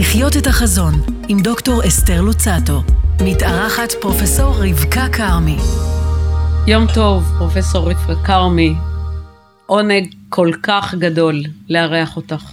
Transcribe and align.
לחיות 0.00 0.36
את 0.36 0.46
החזון 0.46 0.94
עם 1.28 1.40
דוקטור 1.40 1.86
אסתר 1.86 2.20
לוצטו, 2.20 2.82
מתארחת 3.22 3.92
פרופסור 4.00 4.54
רבקה 4.64 5.08
כרמי. 5.12 5.56
יום 6.66 6.86
טוב, 6.94 7.24
פרופסור 7.38 7.90
רבקה 7.90 8.14
כרמי. 8.24 8.74
עונג 9.66 10.14
כל 10.28 10.50
כך 10.62 10.94
גדול 10.94 11.42
לארח 11.68 12.16
אותך 12.16 12.52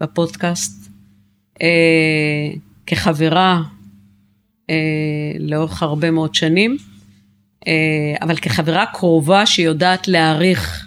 בפודקאסט. 0.00 0.90
אה, 1.62 2.50
כחברה 2.86 3.62
לאורך 5.38 5.82
הרבה 5.82 6.10
מאוד 6.10 6.34
שנים, 6.34 6.76
אה, 7.66 7.72
אבל 8.22 8.36
כחברה 8.36 8.86
קרובה 8.86 9.46
שיודעת 9.46 10.08
להעריך, 10.08 10.86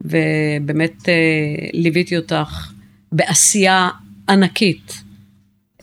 ובאמת 0.00 1.08
אה, 1.08 1.14
ליוויתי 1.72 2.16
אותך 2.16 2.72
בעשייה 3.12 3.88
ענקית. 4.28 5.02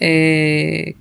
אה, 0.02 0.92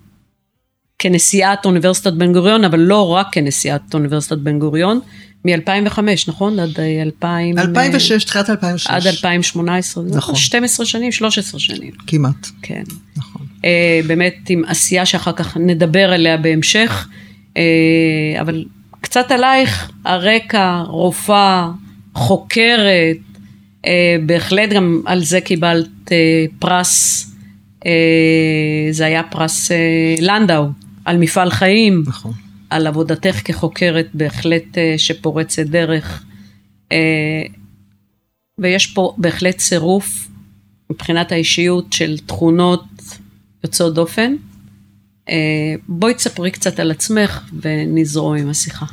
כנשיאת 0.98 1.64
אוניברסיטת 1.64 2.12
בן 2.12 2.32
גוריון, 2.32 2.64
אבל 2.64 2.80
לא 2.80 3.08
רק 3.08 3.26
כנשיאת 3.32 3.94
אוניברסיטת 3.94 4.38
בן 4.38 4.58
גוריון, 4.58 5.00
מ-2005, 5.44 5.98
נכון? 6.28 6.58
עד 6.58 6.80
2000... 6.80 7.58
2006, 7.58 8.24
תחילת 8.24 8.50
2006. 8.50 8.86
עד 8.86 9.06
2018. 9.06 10.04
נכון. 10.04 10.36
12 10.36 10.86
שנים, 10.86 11.12
13 11.12 11.60
שנים. 11.60 11.92
כמעט. 12.06 12.46
כן. 12.62 12.82
נכון. 13.16 13.46
אה, 13.64 14.00
באמת 14.06 14.36
עם 14.48 14.62
עשייה 14.66 15.06
שאחר 15.06 15.32
כך 15.32 15.56
נדבר 15.56 16.12
עליה 16.12 16.36
בהמשך, 16.36 17.08
אה, 17.56 17.62
אבל 18.40 18.64
קצת 19.00 19.30
עלייך, 19.30 19.90
הרקע, 20.04 20.82
רופאה, 20.86 21.70
חוקרת, 22.14 23.16
אה, 23.86 24.16
בהחלט 24.26 24.70
גם 24.70 25.02
על 25.06 25.22
זה 25.22 25.40
קיבלת 25.40 26.12
פרס, 26.58 27.26
זה 28.90 29.06
היה 29.06 29.22
פרס 29.22 29.70
לנדאו, 30.20 30.64
על 31.04 31.16
מפעל 31.16 31.50
חיים. 31.50 32.02
נכון. 32.06 32.32
על 32.70 32.86
עבודתך 32.86 33.40
כחוקרת 33.44 34.06
בהחלט 34.14 34.78
שפורצת 34.96 35.62
דרך. 35.66 36.24
ויש 38.58 38.86
פה 38.86 39.14
בהחלט 39.18 39.56
צירוף 39.56 40.28
מבחינת 40.90 41.32
האישיות 41.32 41.92
של 41.92 42.18
תכונות 42.18 42.84
יוצאות 43.64 43.94
דופן. 43.94 44.34
אה, 45.28 45.34
בואי 45.88 46.14
תספרי 46.14 46.50
קצת 46.50 46.80
על 46.80 46.90
עצמך 46.90 47.40
ונזרום 47.62 48.36
עם 48.36 48.50
השיחה. 48.50 48.86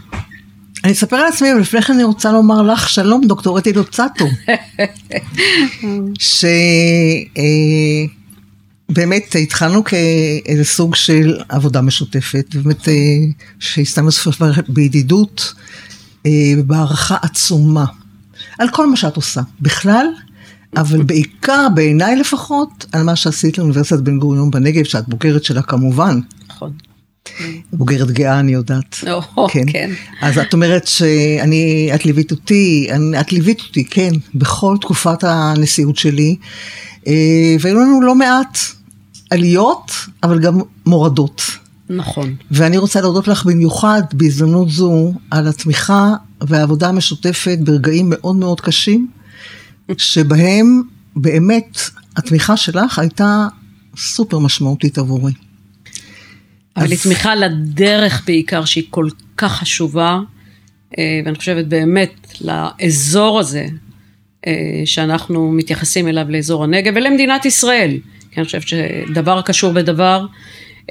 אני 0.84 0.92
אספר 0.92 1.16
על 1.16 1.26
עצמי, 1.26 1.52
אבל 1.52 1.62
לפני 1.62 1.82
כן 1.82 1.94
אני 1.94 2.04
רוצה 2.04 2.32
לומר 2.32 2.62
לך 2.62 2.90
שלום, 2.90 3.22
דוקטור 3.28 3.60
אתי 3.60 3.74
לוצטו. 3.74 4.26
שבאמת 8.90 9.36
התחלנו 9.44 9.84
כאיזה 9.84 10.64
סוג 10.64 10.96
של 10.96 11.38
עבודה 11.50 11.82
משותפת, 11.82 12.56
באמת 12.56 12.88
אה, 12.88 12.94
שהסתיימה 13.60 14.08
בסופו 14.10 14.46
בידידות, 14.68 15.54
אה, 16.26 16.54
בהערכה 16.66 17.18
עצומה, 17.22 17.86
על 18.60 18.70
כל 18.70 18.90
מה 18.90 18.98
שאת 18.98 19.16
עושה, 19.16 19.42
בכלל, 19.62 20.06
אבל 20.76 21.04
בעיקר, 21.04 21.68
בעיניי 21.76 22.16
לפחות, 22.16 22.86
על 22.92 23.04
מה 23.04 23.16
שעשית 23.16 23.58
לאוניברסיטת 23.58 24.00
בן 24.00 24.20
גוריון 24.20 24.52
בנגב, 24.52 24.84
שאת 24.84 25.08
בוגרת 25.08 25.44
שלה 25.44 25.62
כמובן. 25.62 26.20
נכון. 26.50 26.72
בוגרת 27.74 28.12
גאה, 28.12 28.40
אני 28.40 28.54
יודעת. 28.54 28.96
או, 29.38 29.48
כן. 29.50 29.90
אז 30.22 30.38
את 30.38 30.54
אומרת 30.54 30.88
שאני, 30.88 31.90
את 31.96 32.06
ליווית 32.06 32.32
אותי, 32.32 32.88
אני, 32.92 33.20
את 33.20 33.34
ליווית 33.34 33.62
אותי, 33.62 33.86
כן, 33.86 34.12
בכל 34.36 34.78
תקופת 34.82 35.24
הנשיאות 35.24 35.98
שלי, 35.98 36.36
אה, 37.08 37.56
והיו 37.60 37.76
לנו 37.76 38.02
לא 38.02 38.16
מעט 38.16 38.58
עליות, 39.30 39.92
אבל 40.24 40.40
גם 40.40 40.60
מורדות. 40.86 41.42
נכון. 41.90 42.36
ואני 42.52 42.78
רוצה 42.78 43.02
להודות 43.02 43.28
לך 43.28 43.46
במיוחד 43.46 44.02
בהזדמנות 44.14 44.70
זו 44.70 45.14
על 45.32 45.48
התמיכה 45.48 46.14
והעבודה 46.42 46.90
המשותפת 46.90 47.58
ברגעים 47.62 48.06
מאוד 48.10 48.36
מאוד 48.36 48.62
קשים, 48.62 49.08
שבהם 49.98 50.82
באמת 51.16 51.78
התמיכה 52.18 52.58
שלך 52.58 53.00
הייתה 53.00 53.48
סופר 53.98 54.40
משמעותית 54.40 54.98
עבורי. 54.98 55.32
אבל 56.78 56.86
היא 56.86 56.94
אז- 56.94 57.04
תמיכה 57.04 57.36
לדרך 57.36 58.24
בעיקר 58.28 58.66
שהיא 58.66 58.84
כל 58.90 59.08
כך 59.38 59.52
חשובה, 59.52 60.20
אה, 60.98 61.22
ואני 61.26 61.36
חושבת 61.38 61.66
באמת 61.66 62.14
לאזור 62.42 63.40
הזה 63.40 63.66
אה, 64.48 64.54
שאנחנו 64.86 65.52
מתייחסים 65.52 66.08
אליו 66.08 66.26
לאזור 66.30 66.64
הנגב 66.64 66.94
ולמדינת 66.96 67.46
ישראל, 67.46 67.98
כי 68.32 68.40
אני 68.40 68.46
חושבת 68.46 68.68
שדבר 68.68 69.42
קשור 69.42 69.74
בדבר, 69.74 70.26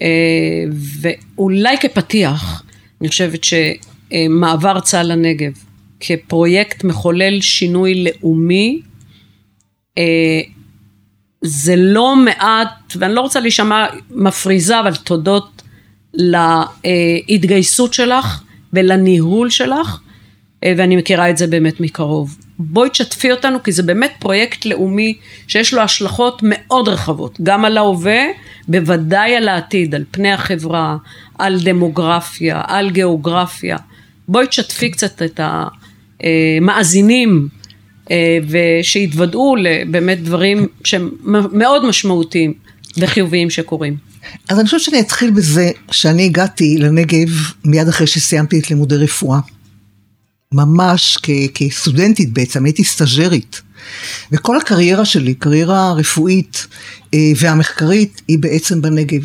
אה, 0.02 0.06
ואולי 1.00 1.76
כפתיח, 1.80 2.62
אני 3.00 3.08
חושבת 3.08 3.40
שמעבר 3.44 4.80
צה"ל 4.80 5.12
לנגב 5.12 5.52
כפרויקט 6.06 6.84
מחולל 6.84 7.41
שינוי 7.41 8.05
לאומי, 8.05 8.81
אה, 9.99 10.41
זה 11.43 11.77
לא 11.77 12.17
מעט, 12.17 12.97
ואני 12.97 13.15
לא 13.15 13.21
רוצה 13.21 13.41
להישמע 13.41 13.87
מפריזה, 14.11 14.81
אבל 14.81 14.94
תודות 14.94 15.62
להתגייסות 16.15 17.94
שלך 17.94 18.43
ולניהול 18.72 19.50
שלך, 19.50 20.00
אה, 20.65 20.72
ואני 20.77 20.97
מכירה 20.97 21.31
את 21.31 21.37
זה 21.37 21.47
באמת 21.47 21.81
מקרוב. 21.81 22.37
בואי 22.59 22.91
תשתפי 22.91 23.33
אותנו, 23.33 23.62
כי 23.62 23.73
זה 23.73 23.83
באמת 23.83 24.12
פרויקט 24.19 24.65
לאומי 24.65 25.19
שיש 25.49 25.75
לו 25.75 25.83
השלכות 25.83 26.41
מאוד 26.43 26.88
רחבות, 26.88 27.38
גם 27.43 27.65
על 27.65 27.77
ההווה, 27.77 28.23
בוודאי 28.69 29.37
על 29.37 29.49
העתיד, 29.49 29.94
על 29.94 30.05
פני 30.11 30.33
החברה, 30.33 30.97
על 31.38 31.61
דמוגרפיה, 31.61 32.62
על 32.67 32.91
גיאוגרפיה. 32.91 33.77
בואי 34.28 34.47
תשתפי 34.47 34.91
קצת 34.91 35.23
את 35.23 35.41
המאזינים 35.43 35.85
אה, 38.10 38.38
ושיתוודעו 38.49 39.56
לבאמת 39.56 40.22
דברים 40.22 40.66
שהם 40.84 41.10
מאוד 41.53 41.84
משמעותיים 41.88 42.54
וחיוביים 42.99 43.50
שקורים. 43.50 43.97
אז 44.49 44.59
אני 44.59 44.65
חושבת 44.65 44.81
שאני 44.81 45.00
אתחיל 45.00 45.31
בזה 45.31 45.71
שאני 45.91 46.25
הגעתי 46.25 46.76
לנגב 46.78 47.28
מיד 47.65 47.88
אחרי 47.88 48.06
שסיימתי 48.06 48.59
את 48.59 48.71
לימודי 48.71 48.97
רפואה. 48.97 49.38
ממש 50.55 51.19
כ- 51.22 51.31
כסטודנטית 51.55 52.32
בעצם, 52.32 52.65
הייתי 52.65 52.84
סטאג'רית. 52.84 53.62
וכל 54.32 54.56
הקריירה 54.56 55.05
שלי, 55.05 55.34
קריירה 55.34 55.93
רפואית 55.93 56.66
אה, 57.15 57.19
והמחקרית, 57.37 58.22
היא 58.28 58.38
בעצם 58.38 58.82
בנגב. 58.82 59.22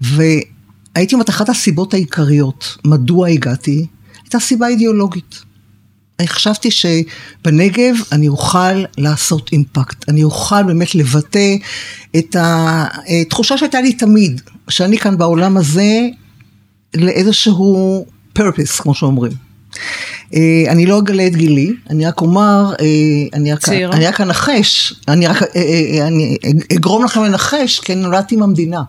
והייתי 0.00 1.14
אומרת, 1.14 1.30
אחת 1.30 1.48
הסיבות 1.48 1.94
העיקריות, 1.94 2.76
מדוע 2.84 3.28
הגעתי, 3.28 3.86
הייתה 4.24 4.40
סיבה 4.40 4.68
אידיאולוגית. 4.68 5.42
אני 6.20 6.28
חשבתי 6.28 6.68
שבנגב 6.70 7.94
אני 8.12 8.28
אוכל 8.28 8.84
לעשות 8.98 9.52
אימפקט, 9.52 10.08
אני 10.08 10.24
אוכל 10.24 10.62
באמת 10.62 10.94
לבטא 10.94 11.54
את 12.16 12.36
התחושה 12.38 13.58
שהייתה 13.58 13.80
לי 13.80 13.92
תמיד, 13.92 14.40
שאני 14.68 14.98
כאן 14.98 15.18
בעולם 15.18 15.56
הזה 15.56 16.00
לאיזשהו 16.94 18.06
purpose, 18.38 18.82
כמו 18.82 18.94
שאומרים. 18.94 19.32
אה, 20.34 20.64
אני 20.68 20.86
לא 20.86 20.98
אגלה 20.98 21.26
את 21.26 21.36
גילי, 21.36 21.72
אני 21.90 22.06
רק 22.06 22.20
אומר, 22.20 22.72
אה, 22.80 22.86
אני 23.34 23.52
רק, 23.52 23.58
צעירה. 23.58 23.96
אני 23.96 24.06
רק 24.06 24.20
אנחש, 24.20 24.94
אני 25.08 25.26
רק 25.26 25.42
אה, 25.42 26.06
אני 26.06 26.36
אגרום 26.76 27.04
לכם 27.04 27.24
לנחש, 27.24 27.80
כי 27.80 27.92
אני 27.92 28.02
נולדתי 28.02 28.34
עם 28.34 28.42
המדינה. 28.42 28.82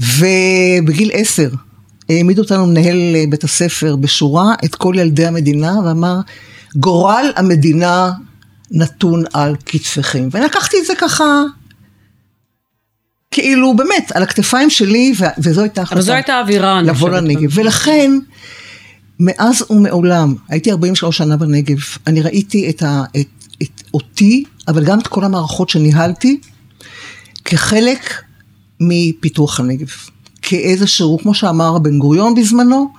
ובגיל 0.00 1.10
עשר 1.12 1.48
העמיד 2.08 2.38
אותנו 2.38 2.66
מנהל 2.66 3.16
אה, 3.16 3.24
בית 3.28 3.44
הספר 3.44 3.96
בשורה 3.96 4.54
את 4.64 4.74
כל 4.74 4.94
ילדי 4.98 5.26
המדינה 5.26 5.80
ואמר, 5.84 6.20
גורל 6.76 7.32
המדינה 7.36 8.12
נתון 8.70 9.24
על 9.32 9.56
כתפיכם. 9.66 10.28
ואני 10.30 10.44
לקחתי 10.44 10.76
את 10.80 10.86
זה 10.86 10.92
ככה, 10.98 11.24
כאילו 13.30 13.76
באמת, 13.76 14.12
על 14.14 14.22
הכתפיים 14.22 14.70
שלי, 14.70 15.12
ו- 15.18 15.24
וזו 15.38 15.60
הייתה 15.60 15.82
אבל 15.92 16.00
זו 16.00 16.12
הייתה 16.12 16.34
האווירה, 16.34 16.82
לבוא. 16.82 17.08
לנגב. 17.10 17.58
ולכן, 17.58 18.10
מאז 19.20 19.64
ומעולם, 19.70 20.34
הייתי 20.48 20.70
43 20.70 21.18
שנה 21.18 21.36
בנגב, 21.36 21.78
אני 22.06 22.22
ראיתי 22.22 22.70
את, 22.70 22.82
ה, 22.82 23.04
את, 23.20 23.26
את 23.62 23.82
אותי, 23.94 24.44
אבל 24.68 24.84
גם 24.84 24.98
את 24.98 25.06
כל 25.06 25.24
המערכות 25.24 25.68
שניהלתי, 25.68 26.40
כחלק 27.44 28.22
מפיתוח 28.80 29.60
הנגב. 29.60 29.88
כאיזשהו, 30.48 31.18
כמו 31.22 31.34
שאמר 31.34 31.78
בן 31.78 31.98
גוריון 31.98 32.34
בזמנו, 32.34 32.92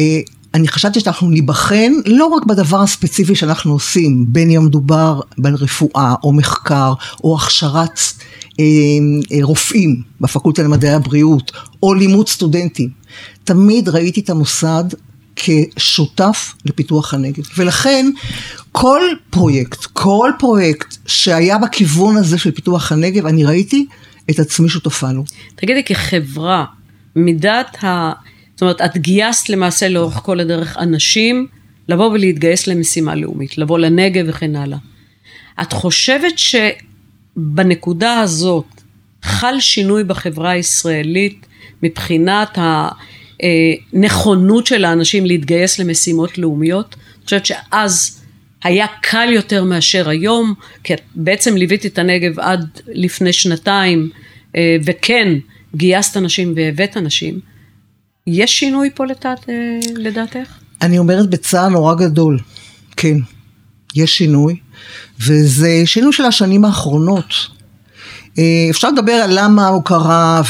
אה, 0.00 0.20
אני 0.54 0.68
חשבתי 0.68 1.00
שאנחנו 1.00 1.30
ניבחן 1.30 1.92
לא 2.06 2.26
רק 2.26 2.44
בדבר 2.44 2.80
הספציפי 2.82 3.34
שאנחנו 3.34 3.72
עושים, 3.72 4.24
בין 4.28 4.50
אם 4.50 4.64
מדובר 4.64 5.20
ברפואה 5.38 6.14
או 6.22 6.32
מחקר 6.32 6.92
או 7.24 7.36
הכשרת 7.36 8.00
אה, 8.60 8.64
אה, 9.32 9.38
רופאים 9.42 10.02
בפקולטה 10.20 10.62
למדעי 10.62 10.92
הבריאות 10.92 11.52
או 11.82 11.94
לימוד 11.94 12.28
סטודנטים. 12.28 12.88
תמיד 13.44 13.88
ראיתי 13.88 14.20
את 14.20 14.30
המוסד 14.30 14.84
כשותף 15.36 16.54
לפיתוח 16.64 17.14
הנגב. 17.14 17.44
ולכן 17.58 18.10
כל 18.72 19.00
פרויקט, 19.30 19.84
כל 19.84 20.30
פרויקט 20.38 20.96
שהיה 21.06 21.58
בכיוון 21.58 22.16
הזה 22.16 22.38
של 22.38 22.50
פיתוח 22.50 22.92
הנגב, 22.92 23.26
אני 23.26 23.44
ראיתי 23.44 23.86
את 24.30 24.38
עצמי 24.38 24.68
שותפה 24.68 25.12
לו. 25.12 25.24
תגידי, 25.54 25.84
כחברה, 25.84 26.64
מידת 27.16 27.84
ה... 27.84 28.12
זאת 28.54 28.62
אומרת, 28.62 28.80
את 28.80 28.96
גייסת 28.96 29.48
למעשה 29.48 29.88
לאורך 29.88 30.14
כל 30.14 30.40
הדרך 30.40 30.76
אנשים 30.76 31.46
לבוא 31.88 32.10
ולהתגייס 32.10 32.66
למשימה 32.66 33.14
לאומית, 33.14 33.58
לבוא 33.58 33.78
לנגב 33.78 34.24
וכן 34.28 34.56
הלאה. 34.56 34.78
את 35.62 35.72
חושבת 35.72 36.32
שבנקודה 36.38 38.20
הזאת 38.20 38.64
חל 39.22 39.60
שינוי 39.60 40.04
בחברה 40.04 40.50
הישראלית 40.50 41.46
מבחינת 41.82 42.58
הנכונות 43.92 44.66
של 44.66 44.84
האנשים 44.84 45.26
להתגייס 45.26 45.78
למשימות 45.78 46.38
לאומיות? 46.38 46.96
אני 47.16 47.24
חושבת 47.24 47.46
שאז 47.46 48.23
היה 48.64 48.86
קל 49.02 49.28
יותר 49.32 49.64
מאשר 49.64 50.08
היום, 50.08 50.54
כי 50.84 50.94
בעצם 51.14 51.56
ליווית 51.56 51.86
את 51.86 51.98
הנגב 51.98 52.40
עד 52.40 52.66
לפני 52.86 53.32
שנתיים, 53.32 54.10
אה, 54.56 54.76
וכן, 54.84 55.28
גייסת 55.76 56.16
אנשים 56.16 56.52
והבאת 56.56 56.96
אנשים. 56.96 57.40
יש 58.26 58.58
שינוי 58.58 58.90
פה 58.94 59.04
לדעת, 59.04 59.48
אה, 59.48 59.54
לדעתך? 59.96 60.48
אני 60.82 60.98
אומרת 60.98 61.30
בצער 61.30 61.68
נורא 61.68 61.94
גדול, 61.94 62.38
כן, 62.96 63.16
יש 63.94 64.18
שינוי, 64.18 64.56
וזה 65.20 65.82
שינוי 65.84 66.12
של 66.12 66.24
השנים 66.24 66.64
האחרונות. 66.64 67.34
אה, 68.38 68.66
אפשר 68.70 68.90
לדבר 68.90 69.12
על 69.12 69.30
למה 69.32 69.68
הוא 69.68 69.84
קרה 69.84 70.42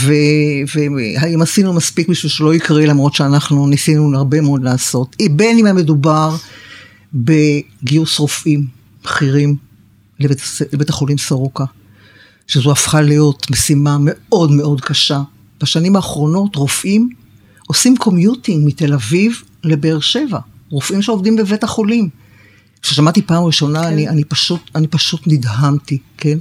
והאם 0.74 1.42
עשינו 1.42 1.72
מספיק 1.72 2.08
בשביל 2.08 2.30
שלא 2.30 2.54
יקרה 2.54 2.86
למרות 2.86 3.14
שאנחנו 3.14 3.66
ניסינו 3.66 4.18
הרבה 4.18 4.40
מאוד 4.40 4.62
לעשות. 4.62 5.16
בין 5.30 5.58
אם 5.58 5.76
מדובר 5.76 6.36
בגיוס 7.14 8.18
רופאים 8.18 8.66
בכירים 9.04 9.56
לבית, 10.20 10.38
לבית 10.72 10.88
החולים 10.88 11.18
סורוקה, 11.18 11.64
שזו 12.46 12.72
הפכה 12.72 13.00
להיות 13.00 13.50
משימה 13.50 13.96
מאוד 14.00 14.50
מאוד 14.50 14.80
קשה. 14.80 15.22
בשנים 15.60 15.96
האחרונות 15.96 16.56
רופאים 16.56 17.08
עושים 17.66 17.96
קומיוטינג 17.96 18.66
מתל 18.66 18.92
אביב 18.94 19.42
לבאר 19.64 20.00
שבע, 20.00 20.38
רופאים 20.70 21.02
שעובדים 21.02 21.36
בבית 21.36 21.64
החולים. 21.64 22.08
כששמעתי 22.82 23.22
פעם 23.22 23.44
ראשונה, 23.44 23.82
כן. 23.82 23.86
אני, 23.86 24.08
אני, 24.08 24.24
פשוט, 24.24 24.60
אני 24.74 24.86
פשוט 24.86 25.20
נדהמתי, 25.26 25.98
כן? 26.16 26.38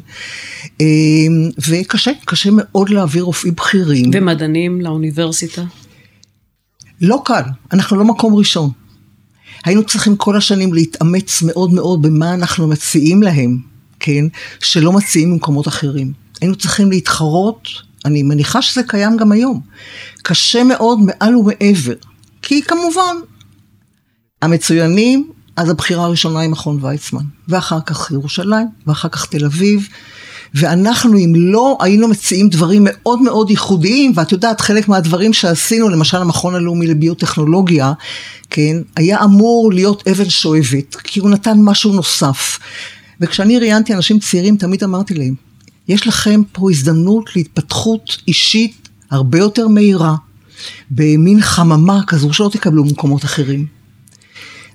אמ, 0.80 1.50
וקשה, 1.70 2.12
קשה 2.26 2.50
מאוד 2.54 2.90
להעביר 2.90 3.24
רופאים 3.24 3.56
בכירים. 3.56 4.12
ומדענים 4.14 4.82
לאוניברסיטה? 4.82 5.64
לא 7.02 7.22
קל, 7.26 7.42
אנחנו 7.74 7.98
לא 7.98 8.06
מקום 8.06 8.36
ראשון. 8.36 8.70
היינו 9.64 9.84
צריכים 9.84 10.16
כל 10.16 10.38
השנים 10.38 10.74
להתאמץ 10.74 11.42
מאוד 11.42 11.74
מאוד 11.74 12.02
במה 12.02 12.34
אנחנו 12.34 12.68
מציעים 12.68 13.24
להם, 13.24 13.58
כן? 14.00 14.26
שלא 14.60 14.92
מציעים 14.92 15.32
במקומות 15.32 15.68
אחרים. 15.68 16.14
היינו 16.42 16.56
צריכים 16.56 16.90
להתחרות, 16.90 17.68
אני 18.06 18.24
מניחה 18.24 18.62
שזה 18.62 18.84
קיים 18.84 19.18
גם 19.18 19.32
היום. 19.32 19.62
קשה 20.24 20.64
מאוד 20.64 21.00
מעל 21.00 21.36
ומעבר. 21.36 21.96
כי 22.42 22.62
כמובן, 22.62 23.16
המצוינים, 24.42 25.30
אז 25.56 25.70
הבחירה 25.70 26.06
הראשונה 26.06 26.40
היא 26.40 26.50
מכון 26.50 26.80
ויצמן, 26.82 27.24
ואחר 27.48 27.82
כך 27.82 28.12
ירושלים, 28.12 28.68
ואחר 28.88 29.10
כך 29.10 29.26
תל 29.26 29.46
אביב, 29.46 29.88
ואנחנו 30.54 31.18
אם 31.18 31.34
לא 31.36 31.78
היינו 31.82 32.08
מציעים 32.08 32.50
דברים 32.50 32.82
מאוד 32.86 33.22
מאוד 33.22 33.50
ייחודיים, 33.50 34.12
ואת 34.16 34.32
יודעת 34.32 34.62
חלק 34.62 34.88
מהדברים 34.88 35.34
שעשינו, 35.34 35.90
למשל 35.90 36.18
המכון 36.18 36.56
הלאומי 36.56 36.88
לביוטכנולוגיה, 36.88 37.94
כן, 38.50 38.78
היה 38.96 39.24
אמור 39.24 39.72
להיות 39.74 40.08
אבן 40.08 40.30
שואבת, 40.30 40.96
כי 40.96 41.20
הוא 41.20 41.30
נתן 41.30 41.58
משהו 41.62 41.94
נוסף. 41.94 42.60
וכשאני 43.22 43.60
ראיינתי 43.60 43.94
אנשים 43.94 44.20
צעירים 44.20 44.58
תמיד 44.58 44.84
אמרתי 44.84 45.14
להם, 45.14 45.36
יש 45.88 46.08
לכם 46.08 46.42
פה 46.52 46.72
הזדמנות 46.72 47.36
להתפתחות 47.36 48.18
אישית 48.28 48.90
הרבה 49.12 49.40
יותר 49.40 49.68
מהירה, 49.68 50.16
במין 50.92 51.42
חממה 51.42 52.02
כזו 52.08 52.34
שלא 52.34 52.50
תקבלו 52.54 52.84
במקומות 52.84 53.26
אחרים. 53.26 53.83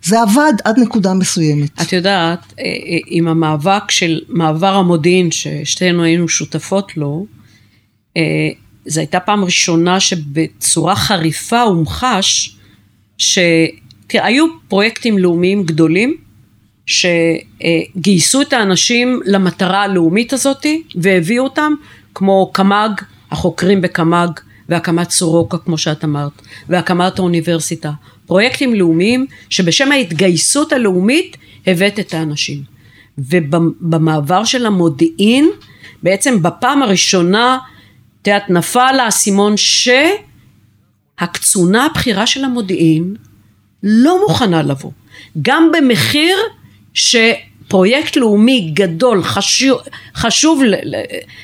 זה 0.08 0.20
עבד 0.22 0.52
עד 0.64 0.78
נקודה 0.78 1.14
מסוימת. 1.14 1.82
את 1.82 1.93
יודעת, 1.93 2.38
אה, 2.58 2.64
אה, 2.64 2.99
עם 3.06 3.28
המאבק 3.28 3.90
של 3.90 4.20
מעבר 4.28 4.75
המודיעין, 4.75 5.31
ששתינו 5.31 6.02
היינו 6.02 6.28
שותפות 6.28 6.96
לו, 6.96 7.26
אה, 8.16 8.22
זו 8.87 9.00
הייתה 9.00 9.20
פעם 9.20 9.44
ראשונה 9.44 10.00
שבצורה 10.00 10.96
חריפה 10.96 11.62
הומחש, 11.62 12.56
שהיו 13.19 14.46
פרויקטים 14.69 15.19
לאומיים 15.19 15.62
גדולים, 15.62 16.16
שגייסו 16.87 18.43
את 18.43 18.52
האנשים 18.52 19.20
למטרה 19.25 19.82
הלאומית 19.82 20.32
הזאת 20.32 20.66
והביאו 20.94 21.44
אותם, 21.44 21.72
כמו 22.14 22.50
קמ"ג, 22.52 22.90
החוקרים 23.31 23.81
בקמ"ג, 23.81 24.31
והקמת 24.69 25.11
סורוקה 25.11 25.59
כמו 25.59 25.79
שאת 25.79 26.05
אמרת, 26.05 26.43
והקמת 26.69 27.19
האוניברסיטה. 27.19 27.91
פרויקטים 28.26 28.75
לאומיים 28.75 29.26
שבשם 29.50 29.93
ההתגייסות 29.93 30.73
הלאומית 30.73 31.37
הבאת 31.67 31.99
את 31.99 32.15
האנשים. 32.15 32.62
ובמעבר 33.19 34.44
של 34.44 34.67
המודיעין, 34.67 35.50
בעצם 36.03 36.43
בפעם 36.43 36.82
הראשונה, 36.82 37.59
את 38.23 38.26
יודעת, 38.26 38.50
נפל 38.50 39.00
האסימון 39.00 39.55
שהקצונה 41.17 41.87
הבכירה 41.87 42.26
של 42.26 42.44
המודיעין 42.44 43.15
לא 43.82 44.20
מוכנה 44.29 44.62
לבוא. 44.62 44.91
גם 45.43 45.70
במחיר 45.73 46.37
שפרויקט 46.94 48.17
לאומי 48.17 48.70
גדול, 48.75 49.23
חשוב, 49.23 49.79
חשוב 50.15 50.62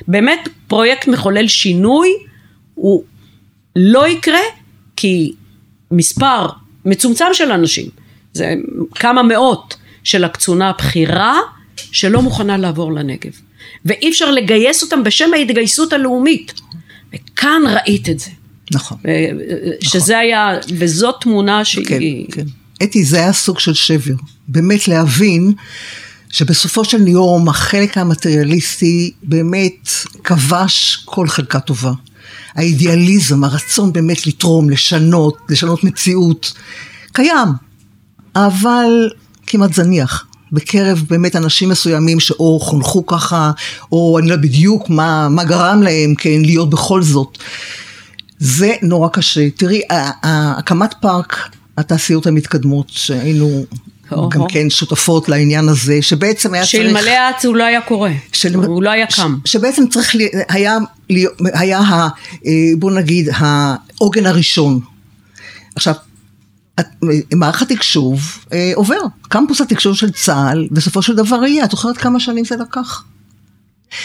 באמת 0.08 0.48
פרויקט 0.66 1.08
מחולל 1.08 1.48
שינוי, 1.48 2.08
הוא 2.74 3.04
לא 3.76 4.08
יקרה 4.08 4.40
כי 4.96 5.32
מספר 5.90 6.46
מצומצם 6.84 7.24
של 7.32 7.50
אנשים, 7.50 7.86
זה 8.32 8.54
כמה 8.94 9.22
מאות 9.22 9.76
של 10.04 10.24
הקצונה 10.24 10.70
הבכירה 10.70 11.38
שלא 11.76 12.22
מוכנה 12.22 12.56
לעבור 12.56 12.92
לנגב. 12.92 13.32
ואי 13.84 14.10
אפשר 14.10 14.30
לגייס 14.30 14.82
אותם 14.82 15.04
בשם 15.04 15.34
ההתגייסות 15.34 15.92
הלאומית. 15.92 16.52
וכאן 17.14 17.62
ראית 17.74 18.08
את 18.08 18.18
זה. 18.18 18.30
נכון. 18.70 18.98
שזה 19.80 20.12
נכון. 20.12 20.24
היה, 20.24 20.48
וזאת 20.78 21.14
תמונה 21.20 21.64
שהיא... 21.64 21.86
כן, 21.86 22.00
כן. 22.32 22.46
אתי, 22.82 23.04
זה 23.04 23.16
היה 23.16 23.32
סוג 23.32 23.58
של 23.58 23.74
שבר. 23.74 24.14
באמת 24.48 24.88
להבין 24.88 25.52
שבסופו 26.30 26.84
של 26.84 27.08
יום 27.08 27.48
החלק 27.48 27.98
המטריאליסטי 27.98 29.10
באמת 29.22 29.88
כבש 30.24 31.02
כל 31.04 31.28
חלקה 31.28 31.60
טובה. 31.60 31.92
האידיאליזם, 32.54 33.44
הרצון 33.44 33.92
באמת 33.92 34.26
לתרום, 34.26 34.70
לשנות, 34.70 35.36
לשנות 35.48 35.84
מציאות, 35.84 36.52
קיים, 37.12 37.48
אבל 38.36 39.10
כמעט 39.46 39.72
זניח. 39.72 40.26
בקרב 40.52 41.02
באמת 41.10 41.36
אנשים 41.36 41.68
מסוימים 41.68 42.20
שאו 42.20 42.60
חונכו 42.60 43.06
ככה, 43.06 43.50
או 43.92 44.18
אני 44.18 44.28
לא 44.28 44.36
בדיוק 44.36 44.90
מה, 44.90 45.28
מה 45.28 45.44
גרם 45.44 45.82
להם, 45.82 46.14
כן, 46.14 46.40
להיות 46.40 46.70
בכל 46.70 47.02
זאת. 47.02 47.38
זה 48.38 48.72
נורא 48.82 49.08
קשה. 49.08 49.50
תראי, 49.50 49.80
הקמת 50.22 50.94
פארק 51.00 51.36
התעשיות 51.78 52.26
המתקדמות, 52.26 52.86
שהיינו 52.88 53.64
גם 54.30 54.46
כן 54.48 54.70
שותפות 54.70 55.28
לעניין 55.28 55.68
הזה, 55.68 55.98
שבעצם 56.02 56.54
היה 56.54 56.62
צריך... 56.62 56.72
שאלמלא 56.72 57.30
את 57.30 57.44
הוא 57.44 57.56
לא 57.56 57.64
היה 57.64 57.80
קורה, 57.80 58.12
של... 58.32 58.54
הוא 58.54 58.82
לא 58.82 58.90
היה 58.90 59.06
קם. 59.06 59.38
שבעצם 59.44 59.86
צריך, 59.86 60.14
היה, 60.48 60.78
היה, 61.40 61.78
ה, 61.78 62.08
אה, 62.46 62.52
בוא 62.78 62.90
נגיד, 62.90 63.28
העוגן 63.34 64.26
הראשון. 64.26 64.80
עכשיו, 65.76 65.94
מערך 67.34 67.62
התקשוב 67.62 68.38
אה, 68.52 68.72
עובר, 68.74 69.00
קמפוס 69.22 69.60
התקשוב 69.60 69.96
של 69.96 70.10
צה"ל, 70.10 70.68
בסופו 70.70 71.02
של 71.02 71.14
דבר 71.14 71.44
יהיה, 71.44 71.64
את 71.64 71.70
זוכרת 71.70 71.96
כמה 71.96 72.20
שנים 72.20 72.44
זה 72.44 72.56
לקח? 72.56 73.04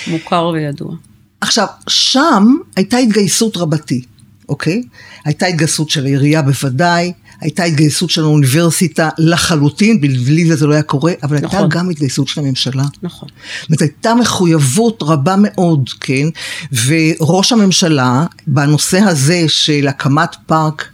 מוכר 0.07 0.47
וידוע. 0.47 0.95
עכשיו, 1.41 1.67
שם 1.87 2.55
הייתה 2.75 2.97
התגייסות 2.97 3.57
רבתי, 3.57 4.01
אוקיי? 4.49 4.83
הייתה 5.25 5.45
התגייסות 5.45 5.89
של 5.89 6.05
העירייה 6.05 6.41
בוודאי, 6.41 7.13
הייתה 7.41 7.63
התגייסות 7.63 8.09
של 8.09 8.21
האוניברסיטה 8.21 9.09
לחלוטין, 9.17 10.01
בלי 10.01 10.45
זה 10.45 10.55
זה 10.55 10.67
לא 10.67 10.73
היה 10.73 10.83
קורה, 10.83 11.13
אבל 11.23 11.37
נכון. 11.37 11.59
הייתה 11.59 11.77
גם 11.77 11.89
התגייסות 11.89 12.27
של 12.27 12.41
הממשלה. 12.41 12.83
נכון. 13.03 13.29
זאת 13.61 13.69
אומרת, 13.69 13.81
הייתה 13.81 14.15
מחויבות 14.15 15.03
רבה 15.03 15.35
מאוד, 15.37 15.89
כן? 15.99 16.27
וראש 16.85 17.51
הממשלה, 17.51 18.25
בנושא 18.47 18.99
הזה 18.99 19.43
של 19.47 19.87
הקמת 19.87 20.35
פארק 20.45 20.85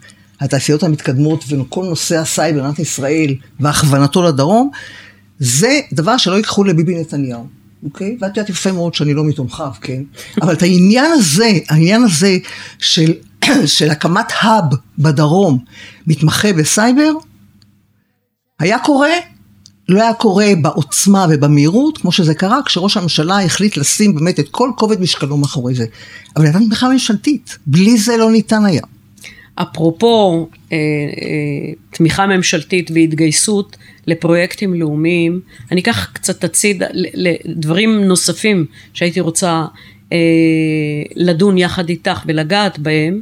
התעשיות 0.41 0.83
המתקדמות 0.83 1.43
וכל 1.49 1.85
נושא 1.85 2.17
הסייבר 2.17 2.59
במדינת 2.59 2.79
ישראל 2.79 3.35
והכוונתו 3.59 4.23
לדרום, 4.23 4.69
זה 5.39 5.79
דבר 5.93 6.17
שלא 6.17 6.35
ייקחו 6.35 6.63
לביבי 6.63 6.99
נתניהו. 6.99 7.47
אוקיי? 7.83 8.17
ואת 8.21 8.37
יודעת 8.37 8.49
יפה 8.49 8.71
מאוד 8.71 8.93
שאני 8.93 9.13
לא 9.13 9.23
מתומכיו, 9.23 9.69
כן? 9.81 10.03
אבל 10.41 10.53
את 10.53 10.61
העניין 10.61 11.11
הזה, 11.11 11.51
העניין 11.69 12.03
הזה 12.03 12.37
של, 12.79 13.13
של 13.65 13.89
הקמת 13.89 14.31
hub 14.39 14.63
בדרום, 14.99 15.59
מתמחה 16.07 16.53
בסייבר, 16.53 17.11
היה 18.59 18.79
קורה, 18.79 19.13
לא 19.89 20.01
היה 20.01 20.13
קורה 20.13 20.47
בעוצמה 20.61 21.25
ובמהירות, 21.29 21.97
כמו 21.97 22.11
שזה 22.11 22.33
קרה, 22.33 22.59
כשראש 22.65 22.97
הממשלה 22.97 23.43
החליט 23.43 23.77
לשים 23.77 24.15
באמת 24.15 24.39
את 24.39 24.49
כל 24.49 24.71
כובד 24.75 25.01
משקלו 25.01 25.37
מאחורי 25.37 25.75
זה. 25.75 25.85
אבל 26.35 26.45
הייתה 26.45 26.59
תמיכה 26.59 26.89
ממשלתית, 26.89 27.57
בלי 27.65 27.97
זה 27.97 28.17
לא 28.17 28.31
ניתן 28.31 28.65
היה. 28.65 28.81
אפרופו 29.55 30.49
אה, 30.71 30.77
אה, 30.77 31.73
תמיכה 31.91 32.27
ממשלתית 32.27 32.91
והתגייסות 32.91 33.77
לפרויקטים 34.07 34.73
לאומיים, 34.73 35.41
אני 35.71 35.81
אקח 35.81 36.09
קצת 36.13 36.43
הצידה 36.43 36.85
לדברים 36.93 38.03
נוספים 38.03 38.65
שהייתי 38.93 39.19
רוצה 39.19 39.65
לדון 41.15 41.57
יחד 41.57 41.89
איתך 41.89 42.23
ולגעת 42.25 42.79
בהם. 42.79 43.21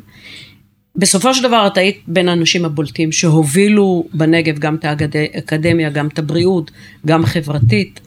בסופו 0.95 1.33
של 1.33 1.43
דבר 1.43 1.67
את 1.67 1.77
היית 1.77 1.97
בין 2.07 2.29
האנשים 2.29 2.65
הבולטים 2.65 3.11
שהובילו 3.11 4.07
בנגב 4.13 4.59
גם 4.59 4.75
את 4.75 4.85
האקדמיה, 5.15 5.89
גם 5.89 6.07
את 6.07 6.19
הבריאות, 6.19 6.71
גם 7.05 7.25
חברתית. 7.25 7.99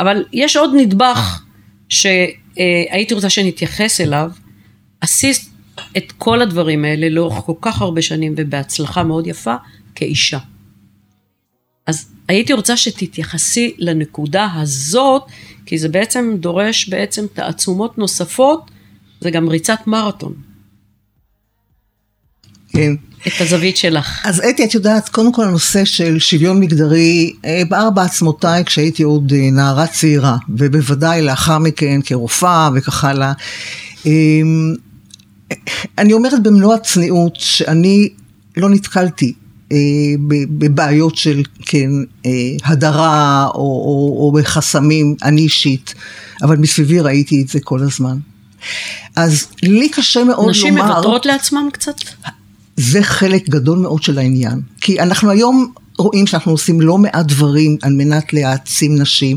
אבל 0.00 0.24
יש 0.32 0.56
עוד 0.56 0.70
נדבך 0.76 1.42
שהייתי 1.88 3.14
רוצה 3.14 3.30
שנתייחס 3.30 4.00
אליו. 4.00 4.30
עשית 5.00 5.48
את 5.96 6.12
כל 6.18 6.42
הדברים 6.42 6.84
האלה 6.84 7.08
לאורך 7.08 7.34
כל 7.34 7.54
כך 7.60 7.82
הרבה 7.82 8.02
שנים 8.02 8.34
ובהצלחה 8.36 9.02
מאוד 9.02 9.26
יפה 9.26 9.54
כאישה. 9.94 10.38
אז 11.86 12.06
הייתי 12.28 12.52
רוצה 12.52 12.76
שתתייחסי 12.76 13.74
לנקודה 13.78 14.48
הזאת, 14.54 15.22
כי 15.66 15.78
זה 15.78 15.88
בעצם 15.88 16.34
דורש 16.38 16.88
בעצם 16.88 17.26
תעצומות 17.32 17.98
נוספות, 17.98 18.70
זה 19.20 19.30
גם 19.30 19.48
ריצת 19.48 19.78
מרתון. 19.86 20.32
כן. 22.68 22.92
את 23.26 23.32
הזווית 23.40 23.76
שלך. 23.76 24.20
אז 24.24 24.40
אתי, 24.40 24.64
את 24.64 24.74
יודעת, 24.74 25.08
קודם 25.08 25.32
כל 25.32 25.44
הנושא 25.44 25.84
של 25.84 26.18
שוויון 26.18 26.60
מגדרי 26.60 27.32
אה, 27.44 27.62
בער 27.68 27.90
בעצמותיי 27.90 28.64
כשהייתי 28.64 29.02
עוד 29.02 29.32
אה, 29.32 29.50
נערה 29.50 29.86
צעירה, 29.86 30.36
ובוודאי 30.48 31.22
לאחר 31.22 31.58
מכן 31.58 32.00
כרופאה 32.04 32.70
וכך 32.74 33.04
הלאה. 33.04 33.32
אמ, 34.06 34.74
אני 35.98 36.12
אומרת 36.12 36.42
במלוא 36.42 36.74
הצניעות 36.74 37.36
שאני 37.36 38.08
לא 38.56 38.70
נתקלתי 38.70 39.32
בבעיות 40.58 41.16
של, 41.16 41.42
כן, 41.60 41.90
אה, 42.26 42.30
הדרה 42.64 43.46
או, 43.46 43.60
או, 43.60 44.16
או 44.18 44.32
בחסמים, 44.32 45.16
אני 45.22 45.40
אישית, 45.40 45.94
אבל 46.42 46.56
מסביבי 46.56 47.00
ראיתי 47.00 47.42
את 47.42 47.48
זה 47.48 47.60
כל 47.60 47.80
הזמן. 47.82 48.18
אז 49.16 49.46
לי 49.62 49.88
קשה 49.88 50.24
מאוד 50.24 50.50
נשים 50.50 50.76
לומר... 50.76 50.84
נשים 50.84 50.94
מוותרות 50.94 51.26
לעצמם 51.26 51.68
קצת? 51.72 51.94
זה 52.76 53.02
חלק 53.02 53.48
גדול 53.48 53.78
מאוד 53.78 54.02
של 54.02 54.18
העניין. 54.18 54.60
כי 54.80 55.00
אנחנו 55.00 55.30
היום 55.30 55.72
רואים 56.02 56.26
שאנחנו 56.26 56.52
עושים 56.52 56.80
לא 56.80 56.98
מעט 56.98 57.26
דברים 57.26 57.76
על 57.82 57.92
מנת 57.92 58.32
להעצים 58.32 58.98
נשים, 58.98 59.36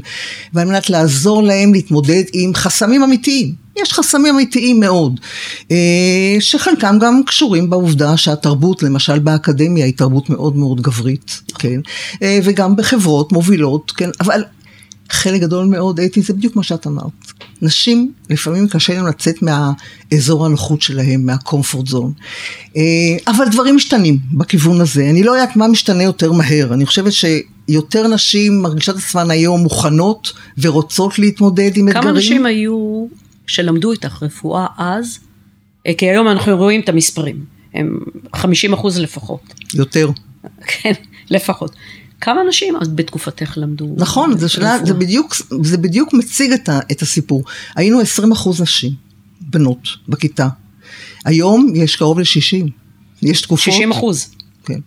ועל 0.54 0.68
מנת 0.68 0.90
לעזור 0.90 1.44
להם 1.44 1.74
להתמודד 1.74 2.24
עם 2.34 2.56
חסמים 2.56 3.04
אמיתיים. 3.04 3.66
יש 3.82 3.94
חסמים 3.94 4.34
אמיתיים 4.34 4.80
מאוד, 4.80 5.20
אה, 5.72 6.38
שחלקם 6.40 6.98
גם 7.02 7.22
קשורים 7.26 7.70
בעובדה 7.70 8.18
שהתרבות, 8.18 8.84
למשל 8.84 9.20
באקדמיה, 9.20 9.86
היא 9.86 9.94
תרבות 9.98 10.30
מאוד 10.30 10.56
מאוד 10.56 10.82
גברית, 10.82 11.42
כן, 11.60 11.80
אה, 12.24 12.40
וגם 12.44 12.76
בחברות 12.76 13.32
מובילות, 13.32 13.92
כן, 13.92 14.10
אבל 14.20 14.44
חלק 15.10 15.42
גדול 15.42 15.66
מאוד, 15.66 16.00
אתי, 16.00 16.22
זה 16.22 16.34
בדיוק 16.34 16.56
מה 16.56 16.64
שאת 16.64 16.88
אמרת. 16.88 17.45
נשים, 17.62 18.12
לפעמים 18.30 18.68
קשה 18.68 18.94
להם 18.94 19.08
לצאת 19.08 19.36
מהאזור 19.42 20.46
הנוחות 20.46 20.82
שלהם, 20.82 21.26
מהקומפורט 21.26 21.88
זון. 21.88 22.14
אבל 23.28 23.46
דברים 23.52 23.76
משתנים 23.76 24.18
בכיוון 24.34 24.82
הזה. 24.82 25.10
אני 25.10 25.24
לא 25.24 25.32
יודעת 25.32 25.56
מה 25.56 25.68
משתנה 25.68 26.04
יותר 26.04 26.32
מהר. 26.32 26.74
אני 26.74 26.86
חושבת 26.86 27.14
שיותר 27.14 28.08
נשים 28.08 28.62
מרגישות 28.62 28.96
עצמן 28.98 29.32
היום 29.32 29.62
מוכנות 29.62 30.34
ורוצות 30.58 31.20
להתמודד 31.20 31.78
עם 31.78 31.88
אתגרים. 31.88 32.04
כמה 32.04 32.12
נשים 32.12 32.46
היו 32.46 33.06
שלמדו 33.48 33.92
איתך 33.92 34.24
רפואה 34.24 34.66
אז? 34.78 35.20
אה, 35.88 35.94
כי 35.94 36.10
היום 36.10 36.28
אנחנו 36.28 36.58
רואים 36.58 36.82
את 36.82 36.90
המספרים. 36.90 37.46
הם 37.74 38.00
50 38.36 38.74
אחוז 38.74 39.00
לפחות. 39.00 39.54
יותר. 39.74 40.10
כן, 40.68 40.94
לפחות. 41.30 41.76
כמה 42.26 42.42
אנשים 42.42 42.76
אז 42.82 42.88
בתקופתך 42.88 43.54
למדו? 43.58 43.88
נכון, 43.98 44.38
זה, 44.38 44.50
שלה, 44.50 44.78
זה, 44.86 44.94
בדיוק, 44.94 45.36
זה 45.62 45.78
בדיוק 45.78 46.14
מציג 46.14 46.52
את, 46.52 46.70
ה, 46.70 46.80
את 46.92 47.02
הסיפור. 47.02 47.44
היינו 47.76 48.00
20 48.00 48.32
אחוז 48.32 48.62
נשים, 48.62 48.92
בנות, 49.42 49.88
בכיתה. 50.10 50.48
היום 51.26 51.74
יש 51.76 51.96
קרוב 51.96 52.20
ל-60. 52.20 52.70
יש 53.22 53.42
תקופות... 53.42 53.74
60 53.74 53.92
אחוז. 53.92 54.30
כן. 54.66 54.80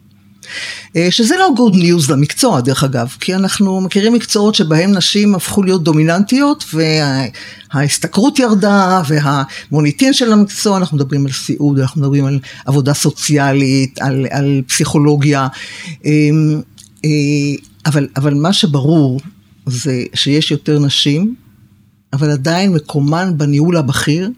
אה, 0.97 1.11
שזה 1.11 1.35
לא 1.38 1.50
good 1.57 1.75
news 1.75 2.12
למקצוע 2.12 2.61
דרך 2.61 2.85
אגב, 2.85 3.16
כי 3.21 3.35
אנחנו 3.35 3.80
מכירים 3.80 4.12
מקצועות 4.12 4.54
שבהם 4.54 4.92
נשים 4.92 5.35
הפכו 5.35 5.62
להיות 5.62 5.85
דומיננטיות 5.85 6.64
וההשתכרות 7.73 8.38
ירדה 8.38 9.02
והמוניטין 9.09 10.12
של 10.12 10.33
המקצוע, 10.33 10.76
אנחנו 10.76 10.97
מדברים 10.97 11.26
על 11.26 11.33
סיעוד, 11.33 11.78
אנחנו 11.78 12.00
מדברים 12.00 12.25
על 12.25 12.38
עבודה 12.66 12.95
סוציאלית, 12.95 13.99
על, 14.00 14.26
על 14.30 14.62
פסיכולוגיה. 14.66 15.49
אה, 17.05 17.11
אבל, 17.87 18.09
אבל 18.17 18.35
מה 18.35 18.52
שברור 18.52 19.21
זה 19.67 20.02
שיש 20.14 20.50
יותר 20.50 20.78
נשים, 20.78 21.35
אבל 22.12 22.31
עדיין 22.31 22.73
מקומן 22.73 23.38
בניהול 23.38 23.76
הבכיר 23.76 24.31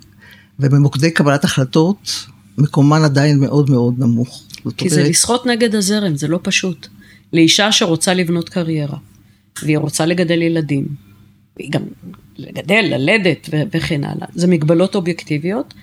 ובמוקדי 0.60 1.10
קבלת 1.10 1.44
החלטות, 1.44 2.26
מקומן 2.58 3.04
עדיין 3.04 3.40
מאוד 3.40 3.70
מאוד 3.70 3.94
נמוך. 3.98 4.42
כי 4.76 4.88
אומרת... 4.88 4.90
זה 4.90 5.02
לשחות 5.02 5.46
נגד 5.46 5.74
הזרם, 5.74 6.16
זה 6.16 6.28
לא 6.28 6.40
פשוט. 6.42 6.86
לאישה 7.32 7.72
שרוצה 7.72 8.14
לבנות 8.14 8.48
קריירה, 8.48 8.98
והיא 9.62 9.78
רוצה 9.78 10.06
לגדל 10.06 10.42
ילדים, 10.42 10.86
והיא 11.56 11.70
גם 11.70 11.82
לגדל, 12.38 12.84
ללדת 12.84 13.48
וכן 13.72 14.04
הלאה, 14.04 14.26
זה 14.34 14.46
מגבלות 14.46 14.94
אובייקטיביות. 14.94 15.74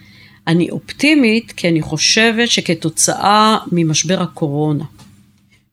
אני 0.47 0.69
אופטימית 0.69 1.51
כי 1.51 1.69
אני 1.69 1.81
חושבת 1.81 2.47
שכתוצאה 2.47 3.57
ממשבר 3.71 4.21
הקורונה, 4.21 4.83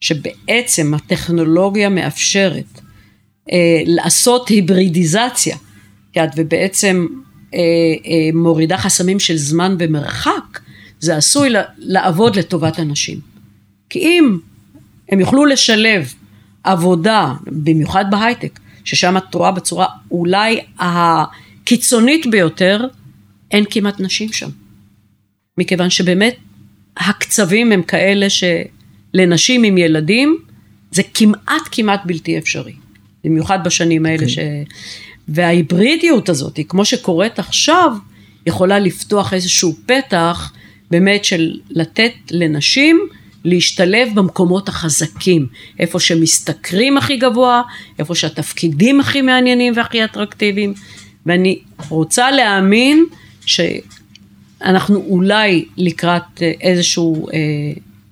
שבעצם 0.01 0.95
הטכנולוגיה 0.95 1.89
מאפשרת 1.89 2.81
אה, 3.53 3.83
לעשות 3.87 4.49
היברידיזציה, 4.49 5.57
יד, 6.17 6.31
ובעצם 6.37 7.07
אה, 7.55 7.59
אה, 7.59 8.31
מורידה 8.35 8.79
חסמים 8.79 9.21
של 9.21 9.37
זמן 9.37 9.77
ומרחק, 9.79 10.61
זה 11.01 11.17
עשוי 11.17 11.49
לעבוד 11.79 12.37
לטובת 12.37 12.81
אנשים. 12.81 13.21
כי 13.91 13.99
אם 13.99 14.39
הם 15.09 15.21
יוכלו 15.21 15.45
לשלב 15.45 16.15
עבודה, 16.65 17.35
במיוחד 17.47 18.05
בהייטק, 18.11 18.61
ששם 18.85 19.17
את 19.17 19.35
רואה 19.35 19.51
בצורה 19.51 19.87
אולי 20.11 20.61
הקיצונית 20.79 22.27
ביותר, 22.27 22.87
אין 23.51 23.65
כמעט 23.71 24.01
נשים 24.01 24.33
שם. 24.33 24.49
מכיוון 25.59 25.91
שבאמת 25.91 26.37
הקצבים 26.97 27.73
הם 27.73 27.83
כאלה 27.83 28.27
שלנשים 29.17 29.65
עם 29.65 29.79
ילדים 29.79 30.39
זה 30.91 31.03
כמעט 31.15 31.63
כמעט 31.71 32.01
בלתי 32.05 32.39
אפשרי. 32.39 32.73
במיוחד 33.25 33.59
בשנים 33.65 34.07
האלה 34.07 34.19
okay. 34.19 34.31
אוקיי. 34.31 34.65
ש... 34.67 34.69
וההיברידיות 35.29 36.29
הזאת, 36.29 36.61
כמו 36.69 36.85
שקורית 36.85 37.39
עכשיו, 37.39 37.93
יכולה 38.47 38.79
לפתוח 38.79 39.35
איזשהו 39.35 39.75
פתח 39.87 40.53
באמת 40.91 41.25
של 41.25 41.59
לתת 41.71 42.13
לנשים 42.31 43.01
להשתלב 43.45 44.09
במקומות 44.15 44.69
החזקים, 44.69 45.47
איפה 45.79 46.01
שמשתכרים 46.01 46.97
הכי 46.97 47.17
גבוה, 47.17 47.63
איפה 47.99 48.15
שהתפקידים 48.15 49.01
הכי 49.01 49.23
מעניינים 49.23 49.73
והכי 49.77 50.05
אטרקטיביים, 50.05 50.75
ואני 51.27 51.59
רוצה 51.89 52.31
להאמין 52.31 53.05
שאנחנו 53.47 55.05
אולי 55.09 55.65
לקראת 55.77 56.43
איזשהו 56.61 57.29
אה, 57.29 57.39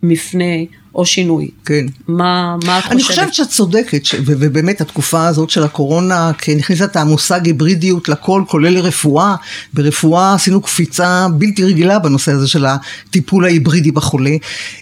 מפנה 0.03 0.55
או 0.95 1.07
שינוי. 1.07 1.49
כן. 1.65 1.87
מה, 2.09 2.57
מה 2.67 2.79
את 2.79 2.83
חושבת? 2.83 2.93
אני 2.93 3.03
חושבת 3.03 3.35
שאת 3.35 3.49
צודקת, 3.49 4.05
ש... 4.05 4.15
ובאמת 4.27 4.81
התקופה 4.81 5.27
הזאת 5.27 5.51
של 5.51 5.63
הקורונה, 5.63 6.31
כן, 6.39 6.59
הכניסה 6.59 6.85
את 6.85 6.97
המושג 6.97 7.47
היברידיות 7.47 8.09
לכל, 8.09 8.43
כולל 8.49 8.71
לרפואה. 8.71 9.35
ברפואה 9.75 10.35
עשינו 10.35 10.61
קפיצה 10.61 11.27
בלתי 11.39 11.65
רגילה 11.65 11.99
בנושא 11.99 12.33
הזה 12.33 12.49
של 12.49 12.67
הטיפול 12.67 13.45
ההיברידי 13.45 13.91
בחולה. 13.91 14.37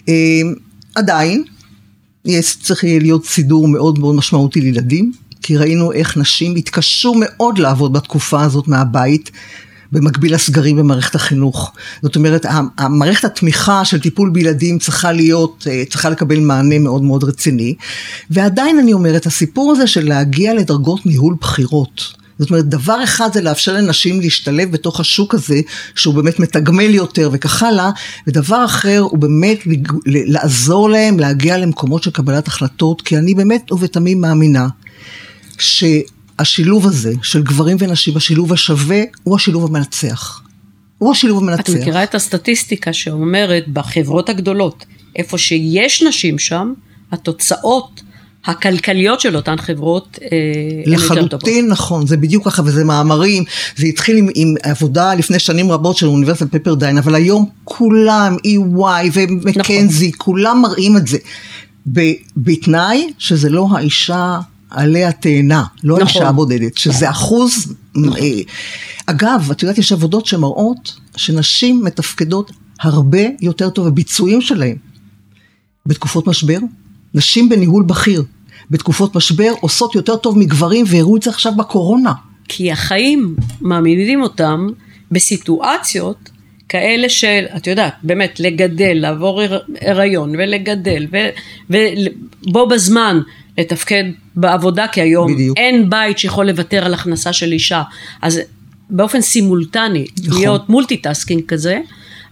אה, 0.09 0.13
עדיין, 0.95 1.43
יש, 2.25 2.57
צריך 2.61 2.83
להיות 2.83 3.25
סידור 3.25 3.67
מאוד 3.67 3.99
מאוד 3.99 4.15
משמעותי 4.15 4.61
לילדים, 4.61 5.11
כי 5.41 5.57
ראינו 5.57 5.91
איך 5.91 6.17
נשים 6.17 6.55
התקשו 6.55 7.13
מאוד 7.19 7.57
לעבוד 7.57 7.93
בתקופה 7.93 8.41
הזאת 8.41 8.67
מהבית. 8.67 9.31
במקביל 9.91 10.33
לסגרים 10.33 10.75
במערכת 10.75 11.15
החינוך. 11.15 11.73
זאת 12.01 12.15
אומרת, 12.15 12.45
המערכת 12.77 13.25
התמיכה 13.25 13.85
של 13.85 13.99
טיפול 13.99 14.29
בילדים 14.29 14.79
צריכה 14.79 15.11
להיות, 15.11 15.67
אה, 15.71 15.83
צריכה 15.89 16.09
לקבל 16.09 16.39
מענה 16.39 16.79
מאוד 16.79 17.03
מאוד 17.03 17.23
רציני. 17.23 17.75
ועדיין 18.29 18.79
אני 18.79 18.93
אומרת, 18.93 19.25
הסיפור 19.25 19.71
הזה 19.71 19.87
של 19.87 20.07
להגיע 20.07 20.53
לדרגות 20.53 21.05
ניהול 21.05 21.35
בחירות, 21.41 22.21
זאת 22.41 22.49
אומרת, 22.49 22.65
דבר 22.65 23.03
אחד 23.03 23.29
זה 23.33 23.41
לאפשר 23.41 23.73
לנשים 23.73 24.21
להשתלב 24.21 24.71
בתוך 24.71 24.99
השוק 24.99 25.33
הזה, 25.33 25.61
שהוא 25.95 26.13
באמת 26.13 26.39
מתגמל 26.39 26.95
יותר 26.95 27.29
וכך 27.33 27.63
הלאה, 27.63 27.89
ודבר 28.27 28.65
אחר 28.65 28.99
הוא 28.99 29.19
באמת 29.19 29.59
לעזור 30.05 30.89
להם 30.89 31.19
להגיע 31.19 31.57
למקומות 31.57 32.03
של 32.03 32.11
קבלת 32.11 32.47
החלטות, 32.47 33.01
כי 33.01 33.17
אני 33.17 33.33
באמת 33.33 33.71
ובתמים 33.71 34.21
מאמינה 34.21 34.67
שהשילוב 36.43 36.87
הזה 36.87 37.13
של 37.23 37.43
גברים 37.43 37.77
ונשים, 37.79 38.17
השילוב 38.17 38.53
השווה, 38.53 39.01
הוא 39.23 39.35
השילוב 39.35 39.65
המנצח. 39.65 40.41
הוא 40.97 41.11
השילוב 41.11 41.43
המנצח. 41.43 41.61
את 41.61 41.69
מכירה 41.69 42.03
את 42.03 42.15
הסטטיסטיקה 42.15 42.93
שאומרת 42.93 43.67
בחברות 43.67 44.29
הגדולות, 44.29 44.85
איפה 45.15 45.37
שיש 45.37 46.03
נשים 46.03 46.39
שם, 46.39 46.73
התוצאות 47.11 48.01
הכלכליות 48.45 49.19
של 49.19 49.35
אותן 49.35 49.57
חברות 49.57 50.19
אה, 50.21 50.27
הן 50.85 50.93
יותר 50.93 51.07
טובות. 51.07 51.17
לחלוטין 51.17 51.67
נכון, 51.67 52.07
זה 52.07 52.17
בדיוק 52.17 52.45
ככה, 52.45 52.61
וזה 52.65 52.83
מאמרים, 52.83 53.43
זה 53.75 53.87
התחיל 53.87 54.17
עם, 54.17 54.27
עם 54.35 54.55
עבודה 54.63 55.13
לפני 55.13 55.39
שנים 55.39 55.71
רבות 55.71 55.97
של 55.97 56.07
אוניברסיטת 56.07 56.55
פפרדיין, 56.55 56.97
אבל 56.97 57.15
היום 57.15 57.49
כולם, 57.63 58.35
EY 58.47 59.09
ומקנזי, 59.13 60.07
נכון. 60.07 60.17
כולם 60.17 60.61
מראים 60.61 60.97
את 60.97 61.07
זה. 61.07 61.17
בתנאי 62.37 63.09
שזה 63.17 63.49
לא 63.49 63.67
האישה 63.71 64.39
עלי 64.71 65.05
התאנה, 65.05 65.63
לא 65.83 65.95
נכון. 65.95 66.07
האישה 66.07 66.29
הבודדת, 66.29 66.77
שזה 66.77 67.09
אחוז, 67.09 67.73
נכון. 67.95 68.19
אגב, 69.05 69.51
את 69.51 69.63
יודעת, 69.63 69.77
יש 69.77 69.91
עבודות 69.91 70.25
שמראות 70.25 70.95
שנשים 71.15 71.83
מתפקדות 71.83 72.51
הרבה 72.81 73.21
יותר 73.41 73.69
טוב, 73.69 73.87
הביצועים 73.87 74.41
שלהם 74.41 74.75
בתקופות 75.85 76.27
משבר, 76.27 76.57
נשים 77.13 77.49
בניהול 77.49 77.83
בכיר 77.83 78.23
בתקופות 78.69 79.15
משבר 79.15 79.51
עושות 79.59 79.95
יותר 79.95 80.15
טוב 80.15 80.37
מגברים 80.37 80.85
והראו 80.87 81.17
את 81.17 81.21
זה 81.21 81.29
עכשיו 81.29 81.55
בקורונה. 81.57 82.13
כי 82.47 82.71
החיים 82.71 83.35
מעמידים 83.61 84.21
אותם 84.21 84.67
בסיטואציות 85.11 86.29
כאלה 86.69 87.09
של, 87.09 87.45
את 87.57 87.67
יודעת, 87.67 87.93
באמת 88.03 88.39
לגדל, 88.39 88.93
לעבור 88.93 89.41
הריון 89.81 90.29
ולגדל 90.29 91.07
ובו 91.69 92.67
בזמן 92.67 93.19
לתפקד 93.57 94.03
בעבודה 94.35 94.87
כי 94.87 95.01
היום 95.01 95.33
בדיוק. 95.33 95.57
אין 95.57 95.89
בית 95.89 96.17
שיכול 96.17 96.45
לוותר 96.47 96.85
על 96.85 96.93
הכנסה 96.93 97.33
של 97.33 97.51
אישה 97.51 97.83
אז 98.21 98.39
באופן 98.89 99.21
סימולטני 99.21 100.05
נכון. 100.23 100.39
להיות 100.39 100.69
multitasking 100.69 101.45
כזה 101.47 101.79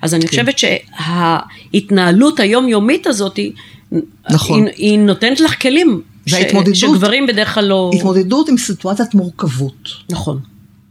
אז 0.02 0.14
אני 0.14 0.22
כן. 0.22 0.28
חושבת 0.28 0.56
שההתנהלות 0.60 2.40
היומיומית 2.40 3.08
הזאת 3.08 3.40
נכון. 4.30 4.66
היא, 4.66 4.74
היא 4.76 5.00
נותנת 5.00 5.40
לך 5.40 5.62
כלים 5.62 6.02
ש, 6.26 6.36
שגברים 6.74 7.28
בדרך 7.28 7.54
כלל 7.54 7.66
לא... 7.66 7.92
התמודדות 7.96 8.50
עם 8.50 8.58
סיטואציות 8.58 9.14
מורכבות. 9.14 9.90
נכון. 10.12 10.40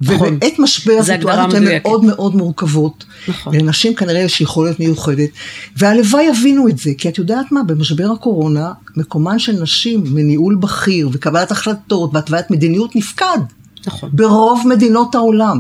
נכון. 0.01 0.35
ובעת 0.35 0.59
משבר 0.59 0.93
הסיטואציות 1.01 1.55
הן 1.55 1.65
מאוד 1.69 2.05
מאוד 2.05 2.37
מורכבות. 2.37 3.05
נכון. 3.29 3.55
לנשים 3.55 3.95
כנראה 3.95 4.21
יש 4.21 4.41
יכולת 4.41 4.81
מיוחדת. 4.81 5.29
והלוואי 5.77 6.25
יבינו 6.25 6.69
את 6.69 6.79
זה, 6.79 6.91
כי 6.99 7.09
את 7.09 7.19
יודעת 7.19 7.53
מה, 7.53 7.63
במשבר 7.63 8.11
הקורונה, 8.13 8.73
מקומן 8.97 9.39
של 9.39 9.63
נשים 9.63 10.05
מניהול 10.05 10.55
בכיר 10.55 11.09
וקבלת 11.13 11.51
החלטות 11.51 12.11
והתוויית 12.15 12.51
מדיניות 12.51 12.97
נפקד. 12.97 13.39
נכון. 13.87 14.11
ברוב 14.13 14.63
מדינות 14.67 15.15
העולם. 15.15 15.59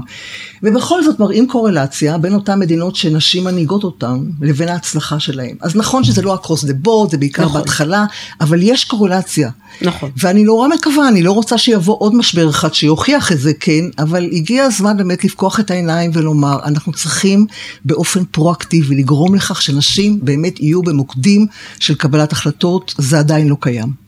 ובכל 0.63 1.05
זאת 1.05 1.21
מראים 1.21 1.49
קורלציה 1.49 2.19
בין 2.19 2.35
אותן 2.35 2.59
מדינות 2.59 2.97
שנשים 2.97 3.45
מנהיגות 3.45 3.85
אותן 3.85 4.19
לבין 4.41 4.69
ההצלחה 4.69 5.21
שלהן. 5.21 5.57
אז 5.61 5.77
נכון 5.77 6.05
שזה 6.05 6.23
לא 6.23 6.35
across 6.35 6.65
the 6.65 6.87
board, 6.87 7.11
זה 7.11 7.19
בעיקר 7.19 7.45
נכון. 7.45 7.61
בהתחלה, 7.61 8.05
אבל 8.41 8.59
יש 8.63 8.85
קורלציה. 8.85 9.51
נכון. 9.83 10.11
ואני 10.17 10.45
נורא 10.45 10.69
מקווה, 10.69 11.09
אני 11.09 11.23
לא 11.23 11.33
רוצה 11.33 11.59
שיבוא 11.59 11.97
עוד 11.99 12.15
משבר 12.15 12.51
אחד 12.51 12.75
שיוכיח 12.75 13.33
את 13.33 13.41
זה, 13.41 13.53
כן, 13.61 13.85
אבל 13.99 14.29
הגיע 14.33 14.65
הזמן 14.65 14.97
באמת 14.97 15.25
לפקוח 15.25 15.61
את 15.61 15.71
העיניים 15.71 16.11
ולומר, 16.15 16.59
אנחנו 16.65 16.93
צריכים 16.93 17.47
באופן 17.85 18.25
פרואקטיבי 18.25 18.95
לגרום 18.95 19.35
לכך 19.35 19.63
שנשים 19.63 20.19
באמת 20.23 20.61
יהיו 20.61 20.83
במוקדים 20.83 21.47
של 21.81 21.95
קבלת 21.95 22.33
החלטות, 22.33 22.95
זה 22.99 23.19
עדיין 23.19 23.49
לא 23.49 23.57
קיים. 23.61 24.08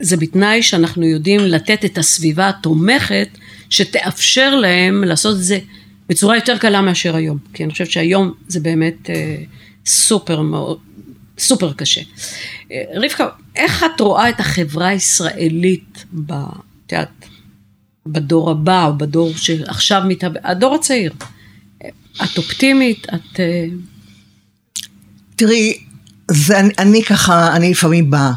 זה 0.00 0.16
בתנאי 0.16 0.62
שאנחנו 0.62 1.06
יודעים 1.06 1.40
לתת 1.40 1.84
את 1.84 1.98
הסביבה 1.98 2.48
התומכת 2.48 3.28
שתאפשר 3.70 4.54
להם 4.54 5.04
לעשות 5.04 5.36
את 5.36 5.42
זה 5.42 5.58
בצורה 6.08 6.36
יותר 6.36 6.58
קלה 6.58 6.82
מאשר 6.82 7.16
היום. 7.16 7.38
כי 7.54 7.64
אני 7.64 7.72
חושבת 7.72 7.90
שהיום 7.90 8.32
זה 8.48 8.60
באמת 8.60 9.10
אה, 9.10 9.36
סופר 9.86 10.40
מאוד, 10.40 10.78
סופר 11.38 11.72
קשה. 11.72 12.00
אה, 12.72 12.82
רבקה, 12.94 13.28
איך 13.56 13.84
את 13.84 14.00
רואה 14.00 14.28
את 14.28 14.40
החברה 14.40 14.88
הישראלית 14.88 16.04
ב... 16.26 16.32
את 16.32 16.92
יודעת, 16.92 17.26
בדור 18.06 18.50
הבא, 18.50 18.86
או 18.86 18.98
בדור 18.98 19.36
שעכשיו 19.36 20.02
מתהווה, 20.08 20.40
הדור 20.44 20.74
הצעיר. 20.74 21.12
את 22.24 22.38
אופטימית? 22.38 23.06
את... 23.14 23.40
אה... 23.40 23.66
תראי, 25.36 25.78
זה, 26.30 26.60
אני, 26.60 26.72
אני 26.78 27.02
ככה, 27.02 27.56
אני 27.56 27.70
לפעמים 27.70 28.10
באה 28.10 28.32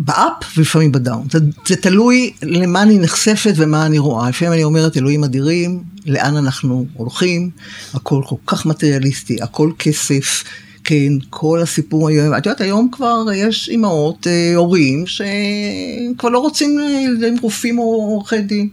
באפ 0.00 0.56
ולפעמים 0.56 0.92
בדאון. 0.92 1.26
זה, 1.30 1.38
זה 1.66 1.76
תלוי 1.76 2.32
למה 2.42 2.82
אני 2.82 2.98
נחשפת 2.98 3.52
ומה 3.56 3.86
אני 3.86 3.98
רואה. 3.98 4.28
לפעמים 4.28 4.52
אני 4.52 4.64
אומרת, 4.64 4.96
אלוהים 4.96 5.24
אדירים, 5.24 5.82
לאן 6.06 6.36
אנחנו 6.36 6.86
הולכים, 6.94 7.50
הכל 7.94 8.22
כל 8.26 8.36
כך 8.46 8.66
מטריאליסטי, 8.66 9.42
הכל 9.42 9.72
כסף. 9.78 10.44
כן, 10.84 11.12
כל 11.30 11.60
הסיפור 11.62 12.08
היום, 12.08 12.36
את 12.36 12.46
יודעת, 12.46 12.60
היום 12.60 12.88
כבר 12.92 13.24
יש 13.34 13.68
אימהות, 13.68 14.26
אה, 14.26 14.56
הורים, 14.56 15.04
שכבר 15.06 16.28
לא 16.28 16.38
רוצים 16.38 16.78
ילדים 16.78 17.34
אה, 17.34 17.40
רופאים 17.42 17.78
או 17.78 17.84
עורכי 17.84 18.40
דין. 18.40 18.68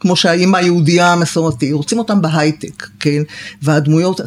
כמו 0.00 0.16
שהאימא 0.16 0.56
היהודייה 0.56 1.12
המסורתית, 1.12 1.72
רוצים 1.72 1.98
אותם 1.98 2.22
בהייטק, 2.22 2.86
כן? 3.00 3.22
והדמויות, 3.62 4.20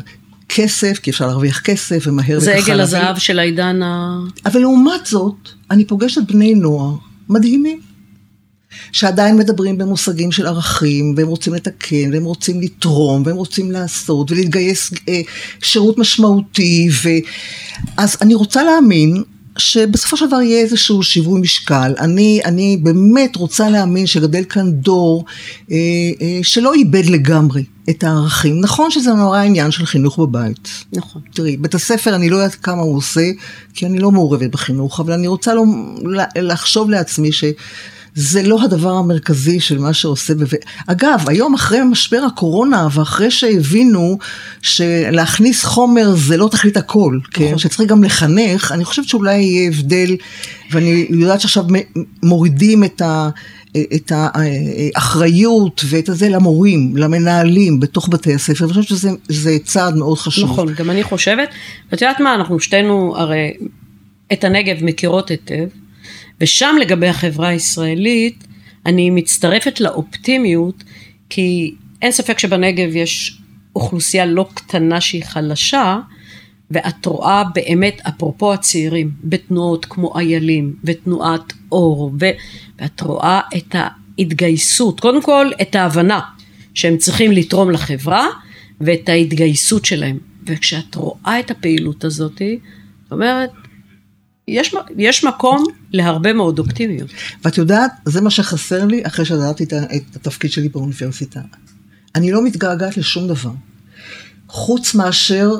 כסף, 0.49 0.99
כי 0.99 1.11
אפשר 1.11 1.27
להרוויח 1.27 1.59
כסף 1.59 2.03
ומהר 2.07 2.39
זה 2.39 2.55
עגל 2.55 2.81
הזהב 2.81 3.17
של 3.17 3.39
העידן 3.39 3.81
ה... 3.81 4.19
אבל 4.45 4.59
לעומת 4.59 5.05
זאת, 5.05 5.49
אני 5.71 5.85
פוגשת 5.85 6.21
בני 6.27 6.53
נוער 6.55 6.95
מדהימים, 7.29 7.79
שעדיין 8.91 9.37
מדברים 9.37 9.77
במושגים 9.77 10.31
של 10.31 10.47
ערכים, 10.47 11.13
והם 11.17 11.27
רוצים 11.27 11.53
לתקן, 11.53 12.13
והם 12.13 12.23
רוצים 12.23 12.61
לתרום, 12.61 13.23
והם 13.25 13.35
רוצים 13.35 13.71
לעשות, 13.71 14.31
ולהתגייס 14.31 14.91
אה, 15.09 15.21
שירות 15.61 15.97
משמעותי, 15.97 16.89
ו... 17.03 17.09
אז 17.97 18.17
אני 18.21 18.35
רוצה 18.35 18.63
להאמין 18.63 19.23
שבסופו 19.57 20.17
של 20.17 20.27
דבר 20.27 20.41
יהיה 20.41 20.61
איזשהו 20.61 21.03
שיווי 21.03 21.41
משקל. 21.41 21.93
אני, 21.99 22.41
אני 22.45 22.77
באמת 22.83 23.35
רוצה 23.35 23.69
להאמין 23.69 24.07
שגדל 24.07 24.43
כאן 24.49 24.71
דור 24.71 25.25
אה, 25.71 25.75
אה, 26.21 26.39
שלא 26.43 26.73
איבד 26.73 27.05
לגמרי 27.05 27.63
את 27.89 28.03
הערכים. 28.03 28.61
נכון 28.61 28.91
שזה 28.91 29.13
נורא 29.13 29.39
עניין 29.39 29.71
של 29.71 29.85
חינוך 29.85 30.19
בבית. 30.19 30.69
נכון. 30.93 31.21
תראי, 31.33 31.57
בית 31.57 31.75
הספר 31.75 32.15
אני 32.15 32.29
לא 32.29 32.35
יודעת 32.35 32.55
כמה 32.55 32.81
הוא 32.81 32.97
עושה, 32.97 33.29
כי 33.73 33.85
אני 33.85 33.99
לא 33.99 34.11
מעורבת 34.11 34.51
בחינוך, 34.51 34.99
אבל 34.99 35.13
אני 35.13 35.27
רוצה 35.27 35.53
לא, 35.53 35.63
לחשוב 36.35 36.89
לעצמי 36.89 37.31
ש... 37.31 37.43
זה 38.19 38.43
לא 38.43 38.63
הדבר 38.63 38.91
המרכזי 38.91 39.59
של 39.59 39.77
מה 39.77 39.93
שעושה. 39.93 40.35
בב... 40.35 40.47
אגב, 40.87 41.25
היום 41.27 41.53
אחרי 41.53 41.83
משבר 41.83 42.21
הקורונה 42.27 42.87
ואחרי 42.91 43.31
שהבינו 43.31 44.17
שלהכניס 44.61 45.65
חומר 45.65 46.15
זה 46.15 46.37
לא 46.37 46.47
תכלית 46.51 46.77
הכל, 46.77 47.19
כן? 47.31 47.45
נכון. 47.45 47.57
שצריך 47.57 47.89
גם 47.89 48.03
לחנך, 48.03 48.71
אני 48.71 48.85
חושבת 48.85 49.07
שאולי 49.07 49.37
יהיה 49.37 49.67
הבדל, 49.67 50.15
ואני 50.71 51.07
יודעת 51.09 51.41
שעכשיו 51.41 51.65
מורידים 52.23 52.83
את 52.83 53.01
ה... 53.01 53.29
את 53.95 54.11
האחריות 54.15 55.81
ואת 55.85 56.09
הזה 56.09 56.29
למורים, 56.29 56.97
למנהלים 56.97 57.79
בתוך 57.79 58.09
בתי 58.11 58.33
הספר, 58.33 58.65
אני 58.65 58.73
חושבת 58.73 58.87
שזה 59.29 59.57
צעד 59.63 59.95
מאוד 59.95 60.17
חשוב. 60.17 60.51
נכון, 60.51 60.73
גם 60.73 60.89
אני 60.89 61.03
חושבת. 61.03 61.49
ואת 61.91 62.01
יודעת 62.01 62.19
מה, 62.19 62.35
אנחנו 62.35 62.59
שתינו 62.59 63.13
הרי 63.17 63.53
את 64.33 64.43
הנגב 64.43 64.75
מכירות 64.81 65.29
היטב. 65.29 65.67
ושם 66.41 66.75
לגבי 66.81 67.07
החברה 67.07 67.47
הישראלית, 67.47 68.43
אני 68.85 69.09
מצטרפת 69.09 69.79
לאופטימיות, 69.79 70.83
כי 71.29 71.75
אין 72.01 72.11
ספק 72.11 72.39
שבנגב 72.39 72.95
יש 72.95 73.37
אוכלוסייה 73.75 74.25
לא 74.25 74.47
קטנה 74.53 75.01
שהיא 75.01 75.23
חלשה, 75.23 75.99
ואת 76.71 77.05
רואה 77.05 77.43
באמת, 77.55 78.01
אפרופו 78.07 78.53
הצעירים, 78.53 79.11
בתנועות 79.23 79.85
כמו 79.85 80.19
איילים, 80.19 80.75
ותנועת 80.83 81.53
אור, 81.71 82.11
ו... 82.19 82.25
ואת 82.79 83.01
רואה 83.01 83.41
את 83.57 83.75
ההתגייסות, 83.75 84.99
קודם 84.99 85.21
כל 85.21 85.51
את 85.61 85.75
ההבנה 85.75 86.19
שהם 86.73 86.97
צריכים 86.97 87.31
לתרום 87.31 87.71
לחברה, 87.71 88.27
ואת 88.81 89.09
ההתגייסות 89.09 89.85
שלהם. 89.85 90.17
וכשאת 90.45 90.95
רואה 90.95 91.39
את 91.39 91.51
הפעילות 91.51 92.03
הזאת, 92.03 92.41
זאת 93.03 93.11
אומרת, 93.11 93.49
יש, 94.47 94.75
יש 94.97 95.23
מקום 95.23 95.63
להרבה 95.93 96.33
מאוד 96.33 96.59
אופטימיות. 96.59 97.09
ואת 97.43 97.57
יודעת, 97.57 97.91
זה 98.05 98.21
מה 98.21 98.29
שחסר 98.29 98.85
לי 98.85 99.01
אחרי 99.05 99.25
שדעתי 99.25 99.63
את, 99.63 99.73
את 99.73 100.15
התפקיד 100.15 100.51
שלי 100.51 100.69
באוניברסיטה. 100.69 101.41
אני 102.15 102.31
לא 102.31 102.43
מתגעגעת 102.43 102.97
לשום 102.97 103.27
דבר. 103.27 103.51
חוץ 104.47 104.95
מאשר 104.95 105.51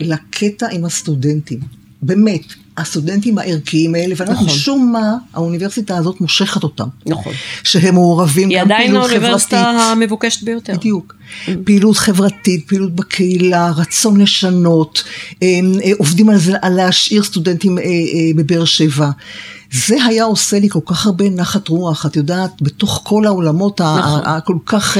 לקטע 0.00 0.66
עם 0.72 0.84
הסטודנטים. 0.84 1.60
באמת, 2.02 2.42
הסטודנטים 2.76 3.38
הערכיים 3.38 3.94
האלה, 3.94 4.14
ואנחנו 4.16 4.46
נכון. 4.46 4.46
משום 4.46 4.92
מה, 4.92 5.16
האוניברסיטה 5.34 5.96
הזאת 5.96 6.20
מושכת 6.20 6.62
אותם. 6.62 6.88
נכון. 7.06 7.32
שהם 7.64 7.94
מעורבים 7.94 8.48
היא 8.48 8.58
גם 8.58 8.64
עדיין 8.64 8.86
פעילות 8.86 9.10
האוניברסיטה 9.10 9.56
חברתית. 9.56 9.92
המבוקשת 9.92 10.42
ביותר. 10.42 10.72
בדיוק. 10.72 11.14
פעילות 11.64 11.96
חברתית, 11.96 12.68
פעילות 12.68 12.94
בקהילה, 12.94 13.70
רצון 13.76 14.20
לשנות, 14.20 15.04
אה, 15.42 15.48
עובדים 15.98 16.28
על 16.28 16.38
זה, 16.38 16.52
על 16.62 16.72
להשאיר 16.72 17.22
סטודנטים 17.22 17.78
אה, 17.78 17.84
אה, 17.84 17.88
בבאר 18.36 18.64
שבע. 18.64 19.10
זה 19.72 20.04
היה 20.04 20.24
עושה 20.24 20.58
לי 20.58 20.68
כל 20.68 20.80
כך 20.86 21.06
הרבה 21.06 21.30
נחת 21.30 21.68
רוח, 21.68 22.06
את 22.06 22.16
יודעת, 22.16 22.62
בתוך 22.62 23.00
כל 23.04 23.26
העולמות 23.26 23.80
נכון. 23.80 24.20
הכל 24.24 24.56
כך, 24.66 24.96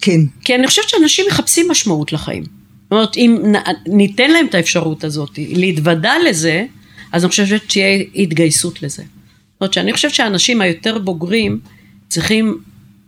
כן, 0.00 0.20
כי 0.44 0.54
אני 0.54 0.66
חושבת 0.66 0.88
שאנשים 0.88 1.24
מחפשים 1.30 1.70
משמעות 1.70 2.12
לחיים. 2.12 2.55
זאת 2.86 2.92
אומרת, 2.92 3.16
אם 3.16 3.42
ניתן 3.86 4.30
להם 4.30 4.46
את 4.46 4.54
האפשרות 4.54 5.04
הזאת, 5.04 5.30
להתוודע 5.38 6.12
לזה, 6.28 6.64
אז 7.12 7.24
אני 7.24 7.30
חושבת 7.30 7.70
שתהיה 7.70 8.02
התגייסות 8.14 8.82
לזה. 8.82 9.02
זאת 9.02 9.60
אומרת 9.60 9.72
שאני 9.72 9.92
חושבת 9.92 10.14
שהאנשים 10.14 10.60
היותר 10.60 10.98
בוגרים 10.98 11.60
צריכים 12.08 12.58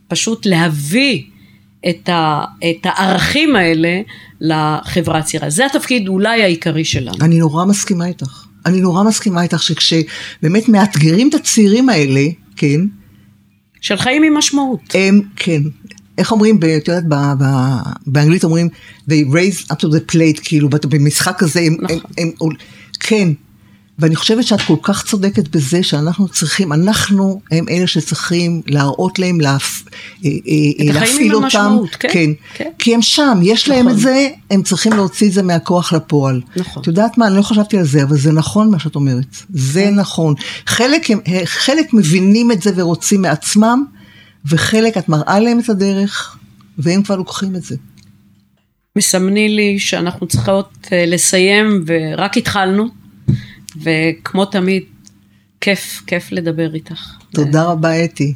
פשוט 0.07 0.45
להביא 0.45 1.23
את, 1.89 2.09
ה, 2.09 2.43
את 2.69 2.85
הערכים 2.85 3.55
האלה 3.55 4.01
לחברה 4.41 5.19
הצעירה. 5.19 5.49
זה 5.49 5.65
התפקיד 5.65 6.07
אולי 6.07 6.43
העיקרי 6.43 6.85
שלנו. 6.85 7.17
אני 7.21 7.39
נורא 7.39 7.65
מסכימה 7.65 8.05
איתך. 8.05 8.45
אני 8.65 8.81
נורא 8.81 9.03
מסכימה 9.03 9.43
איתך 9.43 9.63
שכשבאמת 9.63 10.69
מאתגרים 10.69 11.29
את 11.29 11.33
הצעירים 11.33 11.89
האלה, 11.89 12.21
כן, 12.55 12.81
של 13.81 13.97
חיים 13.97 14.23
עם 14.23 14.37
משמעות. 14.37 14.79
הם, 14.93 15.21
כן, 15.35 15.61
איך 16.19 16.31
אומרים, 16.31 16.59
את 16.77 16.87
יודעת, 16.87 17.03
באנגלית 18.07 18.43
אומרים, 18.43 18.69
they 19.09 19.33
raise 19.33 19.71
up 19.71 19.75
to 19.75 19.85
the 19.85 20.13
plate, 20.13 20.39
כאילו, 20.43 20.69
במשחק 20.69 21.43
הזה, 21.43 21.59
הם, 21.59 21.77
נכון. 21.81 21.97
הם, 22.17 22.31
הם, 22.41 22.49
כן, 22.99 23.29
ואני 23.99 24.15
חושבת 24.15 24.43
שאת 24.43 24.61
כל 24.61 24.75
כך 24.81 25.05
צודקת 25.05 25.55
בזה 25.55 25.83
שאנחנו 25.83 26.27
צריכים, 26.27 26.73
אנחנו 26.73 27.41
הם 27.51 27.65
אלה 27.69 27.87
שצריכים 27.87 28.61
להראות 28.67 29.19
להם, 29.19 29.41
להפ, 29.41 29.83
אה, 30.25 30.29
אה, 30.29 30.35
את 30.35 30.95
החיים 30.95 30.95
להפעיל 30.95 31.35
עם 31.35 31.43
אותם, 31.43 31.59
המשמעות, 31.59 31.95
כן, 31.95 32.09
כן, 32.11 32.29
כן. 32.53 32.69
כי 32.79 32.95
הם 32.95 33.01
שם, 33.01 33.39
יש 33.43 33.69
להם 33.69 33.85
נכון. 33.85 33.91
את 33.91 33.99
זה, 33.99 34.29
הם 34.51 34.63
צריכים 34.63 34.93
להוציא 34.93 35.27
את 35.27 35.33
זה 35.33 35.41
מהכוח 35.41 35.93
לפועל. 35.93 36.41
נכון. 36.55 36.81
את 36.81 36.87
יודעת 36.87 37.17
מה, 37.17 37.27
אני 37.27 37.37
לא 37.37 37.41
חשבתי 37.41 37.77
על 37.77 37.85
זה, 37.85 38.03
אבל 38.03 38.17
זה 38.17 38.31
נכון 38.31 38.71
מה 38.71 38.79
שאת 38.79 38.95
אומרת, 38.95 39.35
זה 39.49 39.89
נכון. 39.91 40.33
חלק, 40.65 41.07
חלק 41.45 41.93
מבינים 41.93 42.51
את 42.51 42.61
זה 42.61 42.71
ורוצים 42.75 43.21
מעצמם, 43.21 43.85
וחלק 44.45 44.97
את 44.97 45.09
מראה 45.09 45.39
להם 45.39 45.59
את 45.59 45.69
הדרך, 45.69 46.37
והם 46.77 47.03
כבר 47.03 47.15
לוקחים 47.15 47.55
את 47.55 47.63
זה. 47.63 47.75
מסמני 48.95 49.49
לי 49.49 49.79
שאנחנו 49.79 50.27
צריכות 50.27 50.87
אה, 50.91 51.05
לסיים 51.07 51.83
ורק 51.87 52.37
התחלנו, 52.37 52.87
וכמו 53.81 54.45
תמיד, 54.45 54.83
כיף, 55.61 56.03
כיף 56.07 56.31
לדבר 56.31 56.73
איתך. 56.75 57.13
תודה 57.33 57.63
רבה 57.63 58.05
אתי. 58.05 58.33